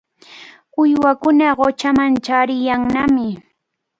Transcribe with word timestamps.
Uywakuna 0.81 1.47
quchaman 1.57 2.13
chaariyannami. 2.25 3.27